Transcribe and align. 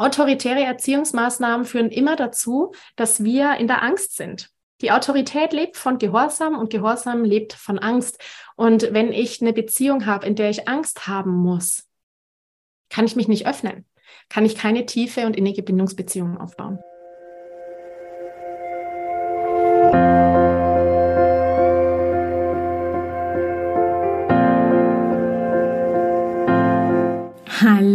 Autoritäre 0.00 0.62
Erziehungsmaßnahmen 0.62 1.66
führen 1.66 1.90
immer 1.90 2.16
dazu, 2.16 2.72
dass 2.96 3.22
wir 3.22 3.56
in 3.56 3.66
der 3.66 3.82
Angst 3.82 4.16
sind. 4.16 4.48
Die 4.80 4.92
Autorität 4.92 5.52
lebt 5.52 5.76
von 5.76 5.98
Gehorsam 5.98 6.58
und 6.58 6.70
Gehorsam 6.70 7.22
lebt 7.22 7.52
von 7.52 7.78
Angst. 7.78 8.18
Und 8.56 8.94
wenn 8.94 9.12
ich 9.12 9.42
eine 9.42 9.52
Beziehung 9.52 10.06
habe, 10.06 10.26
in 10.26 10.36
der 10.36 10.48
ich 10.48 10.66
Angst 10.66 11.06
haben 11.06 11.32
muss, 11.32 11.86
kann 12.88 13.04
ich 13.04 13.14
mich 13.14 13.28
nicht 13.28 13.46
öffnen, 13.46 13.84
kann 14.30 14.46
ich 14.46 14.56
keine 14.56 14.86
tiefe 14.86 15.26
und 15.26 15.36
innige 15.36 15.62
Bindungsbeziehungen 15.62 16.38
aufbauen. 16.38 16.78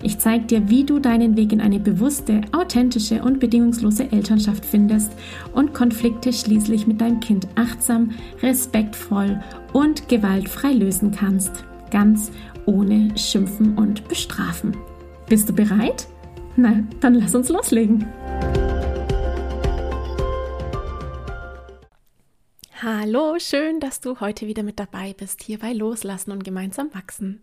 Ich 0.00 0.18
zeige 0.18 0.44
dir, 0.44 0.70
wie 0.70 0.84
du 0.84 1.00
deinen 1.00 1.36
Weg 1.36 1.52
in 1.52 1.60
eine 1.60 1.80
bewusste, 1.80 2.42
authentische 2.52 3.20
und 3.20 3.40
bedingungslose 3.40 4.12
Elternschaft 4.12 4.64
findest 4.64 5.12
und 5.52 5.74
Konflikte 5.74 6.32
schließlich 6.32 6.86
mit 6.86 7.00
deinem 7.00 7.18
Kind 7.18 7.48
achtsam, 7.56 8.12
respektvoll 8.40 9.42
und 9.72 10.08
gewaltfrei 10.08 10.72
lösen 10.72 11.10
kannst. 11.10 11.64
Ganz 11.90 12.30
ohne 12.64 13.16
Schimpfen 13.18 13.76
und 13.76 14.06
Bestrafen. 14.06 14.76
Bist 15.28 15.48
du 15.48 15.52
bereit? 15.52 16.06
Na, 16.54 16.84
dann 17.00 17.14
lass 17.14 17.34
uns 17.34 17.48
loslegen. 17.48 18.06
Hallo, 22.80 23.36
schön, 23.40 23.80
dass 23.80 24.00
du 24.00 24.20
heute 24.20 24.46
wieder 24.46 24.62
mit 24.62 24.78
dabei 24.78 25.12
bist, 25.12 25.42
hier 25.42 25.58
bei 25.58 25.72
Loslassen 25.72 26.30
und 26.30 26.44
gemeinsam 26.44 26.94
wachsen. 26.94 27.40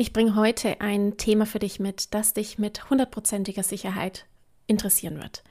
Ich 0.00 0.12
bringe 0.12 0.36
heute 0.36 0.80
ein 0.80 1.16
Thema 1.16 1.44
für 1.44 1.58
dich 1.58 1.80
mit, 1.80 2.14
das 2.14 2.32
dich 2.32 2.56
mit 2.56 2.88
hundertprozentiger 2.88 3.64
Sicherheit 3.64 4.26
interessieren 4.68 5.20
wird. 5.20 5.42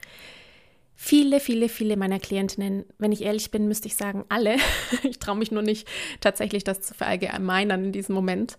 Viele, 0.94 1.38
viele, 1.38 1.68
viele 1.68 1.98
meiner 1.98 2.18
Klientinnen, 2.18 2.86
wenn 2.96 3.12
ich 3.12 3.20
ehrlich 3.20 3.50
bin, 3.50 3.68
müsste 3.68 3.88
ich 3.88 3.96
sagen, 3.96 4.24
alle, 4.30 4.56
ich 5.02 5.18
traue 5.18 5.36
mich 5.36 5.50
nur 5.52 5.60
nicht 5.60 5.86
tatsächlich 6.22 6.64
das 6.64 6.80
zu 6.80 6.94
verallgemeinern 6.94 7.84
in 7.84 7.92
diesem 7.92 8.14
Moment. 8.14 8.56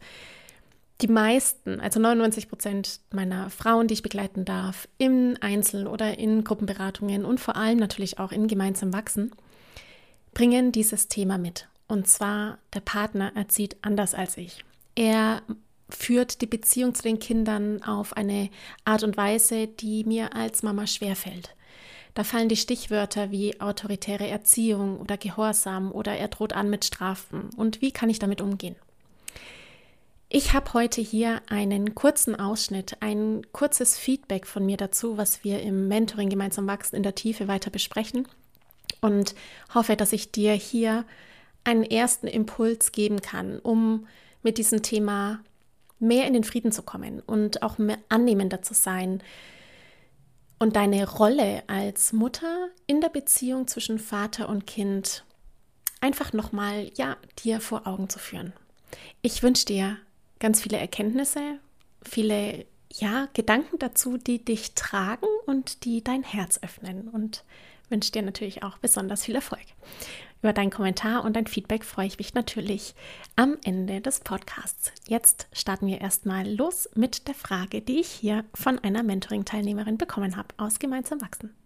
Die 1.02 1.08
meisten, 1.08 1.80
also 1.80 2.00
99 2.00 2.50
Prozent 2.50 3.00
meiner 3.12 3.50
Frauen, 3.50 3.88
die 3.88 3.96
ich 3.96 4.04
begleiten 4.04 4.46
darf, 4.46 4.88
im 5.00 5.38
Einzel- 5.42 5.88
oder 5.88 6.20
in 6.20 6.44
Gruppenberatungen 6.44 7.26
und 7.26 7.40
vor 7.40 7.56
allem 7.56 7.80
natürlich 7.80 8.20
auch 8.20 8.32
in 8.32 8.48
gemeinsam 8.48 8.94
Wachsen, 8.94 9.32
bringen 10.36 10.72
dieses 10.72 11.08
Thema 11.08 11.40
mit. 11.40 11.68
Und 11.88 12.08
zwar, 12.08 12.60
der 12.76 12.82
Partner 12.82 13.32
erzieht 13.36 13.78
anders 13.82 14.14
als 14.14 14.38
ich. 14.38 14.64
Er 14.94 15.42
führt 15.90 16.42
die 16.42 16.48
Beziehung 16.48 16.96
zu 16.96 17.04
den 17.04 17.20
Kindern 17.20 17.84
auf 17.84 18.16
eine 18.16 18.50
Art 18.86 19.04
und 19.04 19.18
Weise, 19.18 19.68
die 19.68 20.04
mir 20.04 20.36
als 20.36 20.64
Mama 20.64 20.88
schwerfällt. 20.88 21.56
Da 22.14 22.24
fallen 22.24 22.50
die 22.50 22.58
Stichwörter 22.58 23.32
wie 23.32 23.60
autoritäre 23.62 24.28
Erziehung 24.28 25.00
oder 25.00 25.18
Gehorsam 25.18 25.92
oder 25.92 26.16
er 26.16 26.28
droht 26.28 26.54
an 26.54 26.70
mit 26.70 26.86
Strafen. 26.86 27.50
Und 27.56 27.82
wie 27.82 27.92
kann 27.92 28.10
ich 28.10 28.20
damit 28.20 28.42
umgehen? 28.42 28.76
Ich 30.28 30.54
habe 30.54 30.74
heute 30.74 31.02
hier 31.02 31.42
einen 31.48 31.96
kurzen 31.96 32.36
Ausschnitt, 32.40 32.98
ein 33.00 33.42
kurzes 33.52 33.98
Feedback 33.98 34.46
von 34.46 34.66
mir 34.66 34.78
dazu, 34.78 35.18
was 35.18 35.44
wir 35.44 35.62
im 35.62 35.88
Mentoring 35.88 36.30
gemeinsam 36.30 36.68
wachsen 36.68 36.96
in 36.96 37.04
der 37.04 37.16
Tiefe 37.16 37.48
weiter 37.48 37.72
besprechen 37.72 38.28
und 39.02 39.34
hoffe, 39.74 39.96
dass 39.96 40.14
ich 40.14 40.32
dir 40.32 40.54
hier 40.54 41.06
einen 41.64 41.84
ersten 41.84 42.28
Impuls 42.28 42.92
geben 42.92 43.22
kann, 43.22 43.60
um 43.60 44.08
mit 44.44 44.58
diesem 44.58 44.84
Thema 44.84 45.40
mehr 46.00 46.28
in 46.28 46.34
den 46.34 46.44
Frieden 46.44 46.72
zu 46.72 46.82
kommen 46.82 47.22
und 47.22 47.62
auch 47.62 47.78
mehr 47.78 47.98
annehmender 48.10 48.62
zu 48.62 48.74
sein 48.74 49.22
und 50.60 50.76
deine 50.76 51.10
Rolle 51.10 51.64
als 51.68 52.14
Mutter 52.14 52.70
in 52.86 53.02
der 53.02 53.10
Beziehung 53.10 53.68
zwischen 53.68 54.00
Vater 54.00 54.50
und 54.50 54.68
Kind 54.68 55.24
einfach 56.02 56.34
nochmal, 56.34 56.92
ja, 56.96 57.18
dir 57.44 57.62
vor 57.62 57.88
Augen 57.88 58.10
zu 58.10 58.20
führen. 58.20 58.54
Ich 59.22 59.44
wünsche 59.44 59.66
dir 59.66 59.98
ganz 60.40 60.62
viele 60.62 60.78
Erkenntnisse, 60.78 61.60
viele, 62.02 62.66
ja, 62.92 63.28
Gedanken 63.34 63.80
dazu, 63.80 64.18
die 64.18 64.44
dich 64.44 64.74
tragen 64.76 65.28
und 65.46 65.86
die 65.86 66.04
dein 66.04 66.24
Herz 66.24 66.60
öffnen 66.62 67.08
und 67.10 67.44
wünsche 67.90 68.12
dir 68.12 68.22
natürlich 68.22 68.64
auch 68.64 68.78
besonders 68.78 69.26
viel 69.26 69.36
Erfolg. 69.36 69.66
Über 70.42 70.54
deinen 70.54 70.70
Kommentar 70.70 71.26
und 71.26 71.36
dein 71.36 71.48
Feedback 71.48 71.84
freue 71.84 72.08
ich 72.08 72.18
mich 72.18 72.34
natürlich 72.34 72.96
am 73.36 73.58
Ende 73.66 74.00
des 74.00 74.22
Podcasts. 74.22 74.94
Jetzt 75.06 75.50
starten 75.52 75.88
wir 75.88 76.00
erstmal 76.00 76.48
los 76.48 76.90
mit 76.96 77.28
der 77.28 77.36
Frage, 77.36 77.82
die 77.82 78.00
ich 78.00 78.08
hier 78.08 78.46
von 78.54 78.80
einer 78.80 79.04
Mentoring-Teilnehmerin 79.04 79.98
bekommen 79.98 80.38
habe 80.38 80.56
aus 80.56 80.80
Gemeinsam 80.80 81.20
Wachsen. 81.22 81.58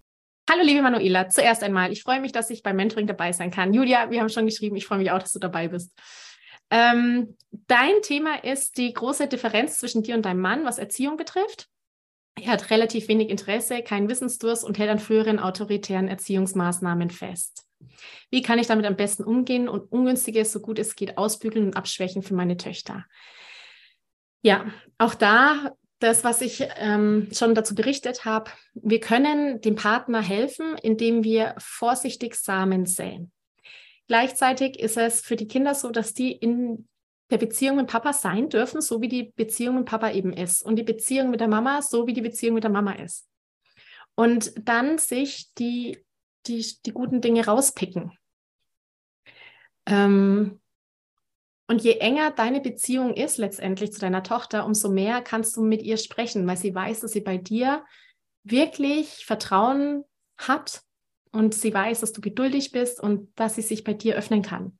Hallo 0.49 0.63
liebe 0.63 0.81
Manuela, 0.81 1.29
zuerst 1.29 1.61
einmal, 1.61 1.91
ich 1.91 2.01
freue 2.01 2.19
mich, 2.19 2.31
dass 2.31 2.49
ich 2.49 2.63
beim 2.63 2.75
Mentoring 2.75 3.05
dabei 3.05 3.31
sein 3.31 3.51
kann. 3.51 3.73
Julia, 3.73 4.09
wir 4.09 4.19
haben 4.19 4.29
schon 4.29 4.47
geschrieben, 4.47 4.75
ich 4.75 4.87
freue 4.87 4.97
mich 4.97 5.11
auch, 5.11 5.19
dass 5.19 5.33
du 5.33 5.39
dabei 5.39 5.67
bist. 5.67 5.93
Ähm, 6.71 7.37
dein 7.67 8.01
Thema 8.01 8.43
ist 8.43 8.77
die 8.77 8.91
große 8.91 9.27
Differenz 9.27 9.77
zwischen 9.77 10.01
dir 10.01 10.15
und 10.15 10.25
deinem 10.25 10.41
Mann, 10.41 10.65
was 10.65 10.79
Erziehung 10.79 11.15
betrifft. 11.15 11.69
Er 12.41 12.53
hat 12.53 12.71
relativ 12.71 13.07
wenig 13.07 13.29
Interesse, 13.29 13.83
keinen 13.83 14.09
Wissensdurst 14.09 14.63
und 14.63 14.79
hält 14.79 14.89
an 14.89 14.97
früheren 14.97 15.37
autoritären 15.37 16.07
Erziehungsmaßnahmen 16.07 17.11
fest. 17.11 17.67
Wie 18.29 18.41
kann 18.41 18.59
ich 18.59 18.67
damit 18.67 18.85
am 18.85 18.95
besten 18.95 19.23
umgehen 19.23 19.67
und 19.67 19.91
ungünstiges, 19.91 20.51
so 20.51 20.59
gut 20.59 20.79
es 20.79 20.95
geht, 20.95 21.17
ausbügeln 21.17 21.65
und 21.65 21.77
abschwächen 21.77 22.23
für 22.23 22.33
meine 22.33 22.57
Töchter? 22.57 23.05
Ja, 24.41 24.65
auch 24.97 25.15
da 25.15 25.71
das, 25.99 26.23
was 26.25 26.41
ich 26.41 26.67
ähm, 26.77 27.29
schon 27.31 27.55
dazu 27.55 27.75
berichtet 27.75 28.25
habe, 28.25 28.51
wir 28.73 28.99
können 28.99 29.61
dem 29.61 29.75
Partner 29.75 30.21
helfen, 30.21 30.75
indem 30.81 31.23
wir 31.23 31.55
vorsichtig 31.57 32.35
Samen 32.35 32.85
säen. 32.85 33.31
Gleichzeitig 34.07 34.79
ist 34.79 34.97
es 34.97 35.21
für 35.21 35.37
die 35.37 35.47
Kinder 35.47 35.73
so, 35.73 35.91
dass 35.91 36.13
die 36.13 36.33
in 36.33 36.89
der 37.31 37.37
Beziehung 37.37 37.77
mit 37.77 37.87
Papa 37.87 38.11
sein 38.11 38.49
dürfen, 38.49 38.81
so 38.81 39.01
wie 39.01 39.07
die 39.07 39.33
Beziehung 39.35 39.77
mit 39.77 39.85
Papa 39.85 40.11
eben 40.11 40.33
ist. 40.33 40.61
Und 40.61 40.75
die 40.75 40.83
Beziehung 40.83 41.29
mit 41.29 41.39
der 41.39 41.47
Mama, 41.47 41.81
so 41.81 42.05
wie 42.05 42.13
die 42.13 42.21
Beziehung 42.21 42.55
mit 42.55 42.65
der 42.65 42.71
Mama 42.71 42.91
ist. 42.93 43.27
Und 44.15 44.53
dann 44.67 44.97
sich 44.97 45.51
die 45.57 46.03
die, 46.47 46.65
die 46.85 46.91
guten 46.91 47.21
Dinge 47.21 47.45
rauspicken. 47.45 48.17
Ähm, 49.85 50.59
und 51.67 51.81
je 51.81 51.97
enger 51.97 52.31
deine 52.31 52.61
Beziehung 52.61 53.13
ist 53.13 53.37
letztendlich 53.37 53.93
zu 53.93 53.99
deiner 53.99 54.23
Tochter, 54.23 54.65
umso 54.65 54.89
mehr 54.89 55.21
kannst 55.21 55.55
du 55.55 55.63
mit 55.63 55.81
ihr 55.81 55.97
sprechen, 55.97 56.45
weil 56.45 56.57
sie 56.57 56.75
weiß, 56.75 57.01
dass 57.01 57.11
sie 57.11 57.21
bei 57.21 57.37
dir 57.37 57.85
wirklich 58.43 59.25
Vertrauen 59.25 60.03
hat 60.37 60.81
und 61.31 61.53
sie 61.55 61.73
weiß, 61.73 62.01
dass 62.01 62.11
du 62.11 62.21
geduldig 62.21 62.71
bist 62.71 62.99
und 62.99 63.31
dass 63.39 63.55
sie 63.55 63.61
sich 63.61 63.83
bei 63.83 63.93
dir 63.93 64.15
öffnen 64.15 64.41
kann. 64.41 64.77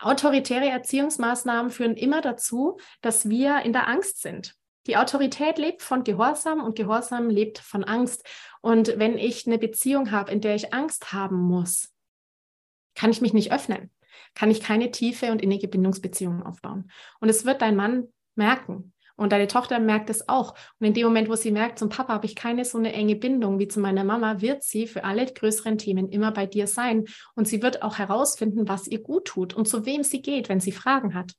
Autoritäre 0.00 0.68
Erziehungsmaßnahmen 0.68 1.70
führen 1.70 1.96
immer 1.96 2.20
dazu, 2.22 2.78
dass 3.02 3.28
wir 3.28 3.60
in 3.60 3.72
der 3.72 3.86
Angst 3.86 4.20
sind. 4.20 4.56
Die 4.86 4.96
Autorität 4.96 5.58
lebt 5.58 5.82
von 5.82 6.02
Gehorsam 6.02 6.62
und 6.62 6.76
Gehorsam 6.76 7.30
lebt 7.30 7.58
von 7.58 7.84
Angst. 7.84 8.26
Und 8.60 8.98
wenn 8.98 9.16
ich 9.16 9.46
eine 9.46 9.58
Beziehung 9.58 10.10
habe, 10.10 10.32
in 10.32 10.40
der 10.40 10.54
ich 10.54 10.74
Angst 10.74 11.12
haben 11.12 11.40
muss, 11.40 11.92
kann 12.94 13.10
ich 13.10 13.20
mich 13.20 13.32
nicht 13.32 13.52
öffnen, 13.52 13.90
kann 14.34 14.50
ich 14.50 14.60
keine 14.60 14.90
tiefe 14.90 15.30
und 15.30 15.40
innige 15.40 15.68
Bindungsbeziehung 15.68 16.42
aufbauen. 16.42 16.90
Und 17.20 17.28
es 17.28 17.44
wird 17.44 17.62
dein 17.62 17.76
Mann 17.76 18.08
merken. 18.34 18.92
Und 19.14 19.30
deine 19.30 19.46
Tochter 19.46 19.78
merkt 19.78 20.10
es 20.10 20.28
auch. 20.28 20.54
Und 20.80 20.86
in 20.86 20.94
dem 20.94 21.04
Moment, 21.04 21.28
wo 21.28 21.36
sie 21.36 21.52
merkt, 21.52 21.78
zum 21.78 21.90
Papa 21.90 22.14
habe 22.14 22.26
ich 22.26 22.34
keine 22.34 22.64
so 22.64 22.78
eine 22.78 22.92
enge 22.92 23.14
Bindung 23.14 23.58
wie 23.58 23.68
zu 23.68 23.78
meiner 23.78 24.04
Mama, 24.04 24.40
wird 24.40 24.64
sie 24.64 24.86
für 24.86 25.04
alle 25.04 25.26
größeren 25.26 25.78
Themen 25.78 26.08
immer 26.08 26.32
bei 26.32 26.46
dir 26.46 26.66
sein. 26.66 27.04
Und 27.34 27.46
sie 27.46 27.62
wird 27.62 27.82
auch 27.82 27.98
herausfinden, 27.98 28.68
was 28.68 28.88
ihr 28.88 29.00
gut 29.00 29.26
tut 29.26 29.54
und 29.54 29.68
zu 29.68 29.86
wem 29.86 30.02
sie 30.02 30.22
geht, 30.22 30.48
wenn 30.48 30.60
sie 30.60 30.72
Fragen 30.72 31.14
hat. 31.14 31.34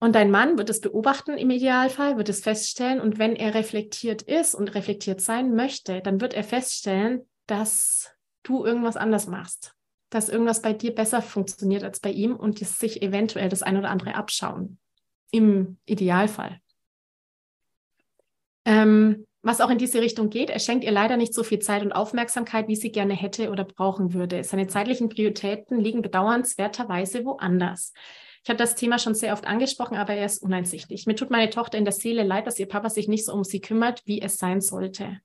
Und 0.00 0.14
dein 0.14 0.30
Mann 0.30 0.58
wird 0.58 0.70
es 0.70 0.80
beobachten 0.80 1.36
im 1.36 1.50
Idealfall, 1.50 2.16
wird 2.16 2.28
es 2.28 2.40
feststellen. 2.40 3.00
Und 3.00 3.18
wenn 3.18 3.34
er 3.34 3.54
reflektiert 3.54 4.22
ist 4.22 4.54
und 4.54 4.74
reflektiert 4.74 5.20
sein 5.20 5.54
möchte, 5.54 6.00
dann 6.00 6.20
wird 6.20 6.34
er 6.34 6.44
feststellen, 6.44 7.28
dass 7.46 8.12
du 8.44 8.64
irgendwas 8.64 8.96
anders 8.96 9.26
machst. 9.26 9.74
Dass 10.10 10.28
irgendwas 10.28 10.62
bei 10.62 10.72
dir 10.72 10.94
besser 10.94 11.20
funktioniert 11.20 11.82
als 11.82 12.00
bei 12.00 12.10
ihm 12.10 12.36
und 12.36 12.58
sich 12.60 13.02
eventuell 13.02 13.48
das 13.48 13.62
ein 13.62 13.76
oder 13.76 13.90
andere 13.90 14.14
abschauen. 14.14 14.78
Im 15.30 15.78
Idealfall. 15.84 16.60
Ähm, 18.64 19.26
was 19.42 19.60
auch 19.60 19.70
in 19.70 19.78
diese 19.78 20.00
Richtung 20.00 20.30
geht. 20.30 20.50
Er 20.50 20.58
schenkt 20.58 20.84
ihr 20.84 20.90
leider 20.90 21.16
nicht 21.16 21.34
so 21.34 21.42
viel 21.42 21.58
Zeit 21.58 21.82
und 21.82 21.92
Aufmerksamkeit, 21.92 22.68
wie 22.68 22.76
sie 22.76 22.92
gerne 22.92 23.14
hätte 23.14 23.50
oder 23.50 23.64
brauchen 23.64 24.12
würde. 24.12 24.44
Seine 24.44 24.66
zeitlichen 24.66 25.08
Prioritäten 25.08 25.80
liegen 25.80 26.02
bedauernswerterweise 26.02 27.24
woanders. 27.24 27.92
Ich 28.42 28.48
habe 28.48 28.58
das 28.58 28.74
Thema 28.74 28.98
schon 28.98 29.14
sehr 29.14 29.32
oft 29.32 29.46
angesprochen, 29.46 29.96
aber 29.96 30.14
er 30.14 30.26
ist 30.26 30.42
uneinsichtig. 30.42 31.06
Mir 31.06 31.16
tut 31.16 31.30
meine 31.30 31.50
Tochter 31.50 31.78
in 31.78 31.84
der 31.84 31.92
Seele 31.92 32.22
leid, 32.22 32.46
dass 32.46 32.58
ihr 32.58 32.66
Papa 32.68 32.90
sich 32.90 33.08
nicht 33.08 33.24
so 33.24 33.32
um 33.32 33.44
sie 33.44 33.60
kümmert, 33.60 34.02
wie 34.06 34.20
es 34.20 34.38
sein 34.38 34.60
sollte. 34.60 35.20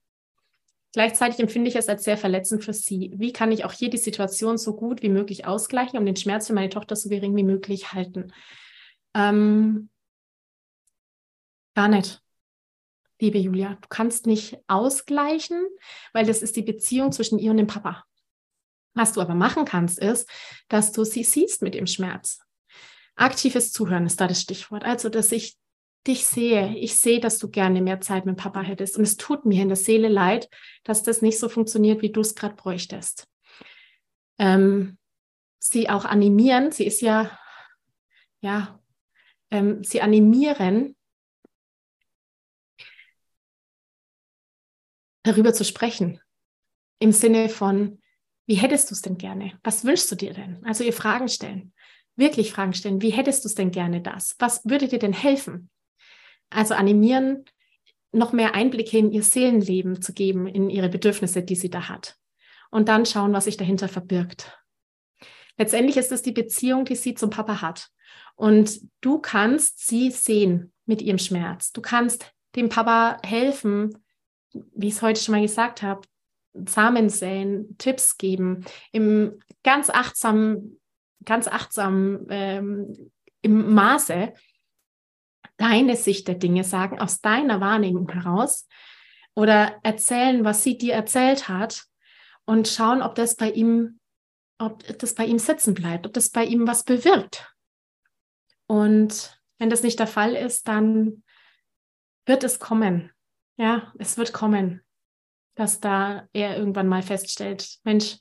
Gleichzeitig 0.92 1.40
empfinde 1.40 1.68
ich 1.68 1.76
es 1.76 1.88
als 1.88 2.04
sehr 2.04 2.16
verletzend 2.16 2.62
für 2.64 2.72
sie. 2.72 3.12
Wie 3.16 3.32
kann 3.32 3.50
ich 3.50 3.64
auch 3.64 3.72
hier 3.72 3.90
die 3.90 3.98
Situation 3.98 4.58
so 4.58 4.76
gut 4.76 5.02
wie 5.02 5.08
möglich 5.08 5.44
ausgleichen 5.44 5.98
und 5.98 6.06
den 6.06 6.16
Schmerz 6.16 6.46
für 6.46 6.52
meine 6.52 6.68
Tochter 6.68 6.94
so 6.94 7.08
gering 7.08 7.34
wie 7.34 7.42
möglich 7.42 7.92
halten? 7.92 8.32
Ähm, 9.14 9.88
gar 11.74 11.88
nicht 11.88 12.24
liebe 13.24 13.38
Julia. 13.38 13.78
Du 13.80 13.88
kannst 13.88 14.26
nicht 14.26 14.58
ausgleichen, 14.66 15.66
weil 16.12 16.26
das 16.26 16.42
ist 16.42 16.56
die 16.56 16.62
Beziehung 16.62 17.10
zwischen 17.12 17.38
ihr 17.38 17.50
und 17.50 17.56
dem 17.56 17.66
Papa. 17.66 18.04
Was 18.94 19.12
du 19.12 19.20
aber 19.20 19.34
machen 19.34 19.64
kannst, 19.64 19.98
ist, 19.98 20.28
dass 20.68 20.92
du 20.92 21.04
sie 21.04 21.24
siehst 21.24 21.62
mit 21.62 21.74
dem 21.74 21.86
Schmerz. 21.86 22.40
Aktives 23.16 23.72
Zuhören 23.72 24.06
ist 24.06 24.20
da 24.20 24.26
das 24.26 24.40
Stichwort. 24.40 24.84
Also, 24.84 25.08
dass 25.08 25.32
ich 25.32 25.56
dich 26.06 26.26
sehe. 26.26 26.76
Ich 26.76 26.96
sehe, 26.96 27.20
dass 27.20 27.38
du 27.38 27.48
gerne 27.48 27.80
mehr 27.80 28.00
Zeit 28.00 28.26
mit 28.26 28.36
Papa 28.36 28.60
hättest. 28.60 28.96
Und 28.96 29.04
es 29.04 29.16
tut 29.16 29.46
mir 29.46 29.62
in 29.62 29.68
der 29.68 29.76
Seele 29.76 30.08
leid, 30.08 30.48
dass 30.84 31.02
das 31.02 31.22
nicht 31.22 31.38
so 31.38 31.48
funktioniert, 31.48 32.02
wie 32.02 32.12
du 32.12 32.20
es 32.20 32.34
gerade 32.34 32.54
bräuchtest. 32.54 33.26
Ähm, 34.38 34.98
sie 35.58 35.88
auch 35.88 36.04
animieren. 36.04 36.72
Sie 36.72 36.84
ist 36.84 37.00
ja, 37.00 37.38
ja, 38.40 38.80
ähm, 39.50 39.82
sie 39.82 40.02
animieren, 40.02 40.94
darüber 45.22 45.54
zu 45.54 45.64
sprechen. 45.64 46.20
Im 46.98 47.12
Sinne 47.12 47.48
von, 47.48 48.00
wie 48.46 48.56
hättest 48.56 48.90
du 48.90 48.94
es 48.94 49.00
denn 49.00 49.16
gerne? 49.16 49.58
Was 49.62 49.84
wünschst 49.84 50.10
du 50.10 50.16
dir 50.16 50.34
denn? 50.34 50.62
Also 50.64 50.84
ihr 50.84 50.92
Fragen 50.92 51.28
stellen. 51.28 51.72
Wirklich 52.16 52.52
Fragen 52.52 52.74
stellen. 52.74 53.02
Wie 53.02 53.10
hättest 53.10 53.44
du 53.44 53.48
es 53.48 53.54
denn 53.54 53.70
gerne 53.70 54.00
das? 54.00 54.36
Was 54.38 54.64
würde 54.64 54.88
dir 54.88 54.98
denn 54.98 55.12
helfen? 55.12 55.70
Also 56.50 56.74
animieren, 56.74 57.44
noch 58.12 58.32
mehr 58.32 58.54
Einblicke 58.54 58.96
in 58.98 59.10
ihr 59.10 59.22
Seelenleben 59.22 60.00
zu 60.00 60.12
geben, 60.12 60.46
in 60.46 60.70
ihre 60.70 60.88
Bedürfnisse, 60.88 61.42
die 61.42 61.56
sie 61.56 61.70
da 61.70 61.88
hat. 61.88 62.16
Und 62.70 62.88
dann 62.88 63.06
schauen, 63.06 63.32
was 63.32 63.44
sich 63.44 63.56
dahinter 63.56 63.88
verbirgt. 63.88 64.56
Letztendlich 65.56 65.96
ist 65.96 66.12
es 66.12 66.22
die 66.22 66.32
Beziehung, 66.32 66.84
die 66.84 66.96
sie 66.96 67.14
zum 67.14 67.30
Papa 67.30 67.60
hat. 67.60 67.88
Und 68.36 68.80
du 69.00 69.18
kannst 69.18 69.86
sie 69.86 70.10
sehen 70.10 70.72
mit 70.86 71.02
ihrem 71.02 71.18
Schmerz. 71.18 71.72
Du 71.72 71.80
kannst 71.80 72.32
dem 72.56 72.68
Papa 72.68 73.18
helfen, 73.24 74.04
wie 74.52 74.88
ich 74.88 74.94
es 74.94 75.02
heute 75.02 75.20
schon 75.20 75.34
mal 75.34 75.42
gesagt 75.42 75.82
habe, 75.82 76.02
Samen 76.68 77.08
säen, 77.08 77.76
Tipps 77.78 78.16
geben, 78.16 78.64
im 78.92 79.40
ganz 79.64 79.90
achtsam, 79.90 80.76
ganz 81.24 81.48
achtsam 81.48 82.26
ähm, 82.28 83.10
im 83.42 83.74
Maße 83.74 84.32
deine 85.56 85.96
Sicht 85.96 86.28
der 86.28 86.34
Dinge 86.34 86.64
sagen, 86.64 86.98
aus 86.98 87.20
deiner 87.20 87.60
Wahrnehmung 87.60 88.10
heraus 88.10 88.66
oder 89.34 89.78
erzählen, 89.82 90.44
was 90.44 90.62
sie 90.62 90.78
dir 90.78 90.94
erzählt 90.94 91.48
hat 91.48 91.84
und 92.44 92.68
schauen, 92.68 93.02
ob 93.02 93.14
das 93.14 93.36
bei 93.36 93.50
ihm, 93.50 94.00
ob 94.58 94.86
das 94.98 95.14
bei 95.14 95.24
ihm 95.24 95.38
sitzen 95.38 95.74
bleibt, 95.74 96.06
ob 96.06 96.12
das 96.12 96.30
bei 96.30 96.44
ihm 96.44 96.66
was 96.66 96.84
bewirkt. 96.84 97.52
Und 98.66 99.40
wenn 99.58 99.70
das 99.70 99.82
nicht 99.82 99.98
der 99.98 100.06
Fall 100.06 100.34
ist, 100.34 100.68
dann 100.68 101.22
wird 102.26 102.44
es 102.44 102.58
kommen. 102.58 103.12
Ja, 103.56 103.92
es 103.98 104.18
wird 104.18 104.32
kommen, 104.32 104.82
dass 105.54 105.80
da 105.80 106.28
er 106.32 106.56
irgendwann 106.56 106.88
mal 106.88 107.02
feststellt, 107.02 107.78
Mensch, 107.84 108.18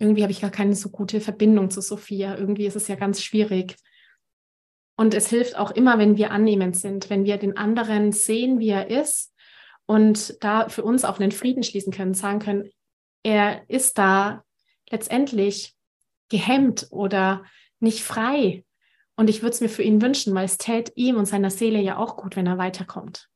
irgendwie 0.00 0.22
habe 0.22 0.32
ich 0.32 0.40
gar 0.40 0.50
keine 0.50 0.74
so 0.74 0.88
gute 0.88 1.20
Verbindung 1.20 1.70
zu 1.70 1.82
Sophia. 1.82 2.36
Irgendwie 2.36 2.66
ist 2.66 2.76
es 2.76 2.88
ja 2.88 2.96
ganz 2.96 3.22
schwierig. 3.22 3.76
Und 4.96 5.14
es 5.14 5.28
hilft 5.28 5.56
auch 5.56 5.70
immer, 5.70 5.98
wenn 5.98 6.16
wir 6.16 6.30
annehmend 6.30 6.76
sind, 6.76 7.10
wenn 7.10 7.24
wir 7.24 7.36
den 7.36 7.56
anderen 7.56 8.10
sehen, 8.12 8.58
wie 8.58 8.70
er 8.70 8.90
ist 8.90 9.32
und 9.86 10.42
da 10.42 10.68
für 10.68 10.82
uns 10.82 11.04
auch 11.04 11.20
einen 11.20 11.32
Frieden 11.32 11.62
schließen 11.62 11.92
können, 11.92 12.14
sagen 12.14 12.38
können, 12.38 12.70
er 13.22 13.68
ist 13.68 13.98
da 13.98 14.42
letztendlich 14.90 15.74
gehemmt 16.30 16.88
oder 16.90 17.44
nicht 17.78 18.02
frei. 18.02 18.64
Und 19.16 19.28
ich 19.28 19.42
würde 19.42 19.54
es 19.54 19.60
mir 19.60 19.68
für 19.68 19.82
ihn 19.82 20.00
wünschen, 20.00 20.34
weil 20.34 20.46
es 20.46 20.56
täte 20.56 20.92
ihm 20.94 21.16
und 21.16 21.26
seiner 21.26 21.50
Seele 21.50 21.78
ja 21.80 21.98
auch 21.98 22.16
gut, 22.16 22.36
wenn 22.36 22.46
er 22.46 22.56
weiterkommt. 22.56 23.28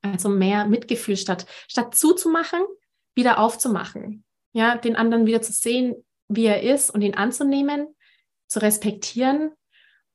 Also 0.00 0.30
mehr 0.30 0.66
Mitgefühl 0.66 1.18
statt, 1.18 1.46
statt 1.68 1.94
zuzumachen, 1.94 2.62
wieder 3.14 3.38
aufzumachen. 3.38 4.23
Ja, 4.54 4.76
den 4.76 4.96
anderen 4.96 5.26
wieder 5.26 5.42
zu 5.42 5.52
sehen, 5.52 5.96
wie 6.28 6.46
er 6.46 6.62
ist 6.62 6.88
und 6.90 7.02
ihn 7.02 7.14
anzunehmen, 7.14 7.88
zu 8.46 8.62
respektieren 8.62 9.50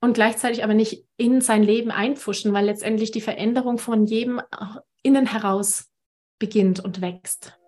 und 0.00 0.14
gleichzeitig 0.14 0.64
aber 0.64 0.74
nicht 0.74 1.06
in 1.18 1.42
sein 1.42 1.62
Leben 1.62 1.90
einfuschen, 1.90 2.52
weil 2.54 2.64
letztendlich 2.64 3.10
die 3.10 3.20
Veränderung 3.20 3.78
von 3.78 4.06
jedem 4.06 4.40
innen 5.02 5.26
heraus 5.26 5.90
beginnt 6.38 6.80
und 6.80 7.02
wächst. 7.02 7.58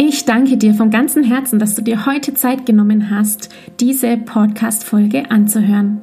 Ich 0.00 0.24
danke 0.26 0.58
dir 0.58 0.74
von 0.74 0.90
ganzem 0.90 1.24
Herzen, 1.24 1.58
dass 1.58 1.74
du 1.74 1.82
dir 1.82 2.06
heute 2.06 2.34
Zeit 2.34 2.66
genommen 2.66 3.10
hast, 3.10 3.48
diese 3.80 4.16
Podcast-Folge 4.16 5.30
anzuhören. 5.30 6.02